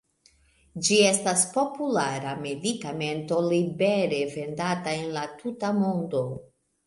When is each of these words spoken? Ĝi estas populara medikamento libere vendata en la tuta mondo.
Ĝi 0.85 0.95
estas 1.09 1.41
populara 1.57 2.31
medikamento 2.45 3.37
libere 3.49 4.21
vendata 4.33 4.95
en 5.03 5.07
la 5.19 5.27
tuta 5.43 5.73
mondo. 5.85 6.25